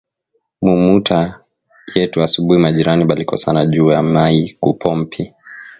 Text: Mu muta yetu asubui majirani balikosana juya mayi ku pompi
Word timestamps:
Mu 0.65 0.73
muta 0.83 1.19
yetu 1.95 2.17
asubui 2.25 2.57
majirani 2.63 3.03
balikosana 3.09 3.61
juya 3.73 3.99
mayi 4.13 4.43
ku 4.61 4.69
pompi 4.81 5.23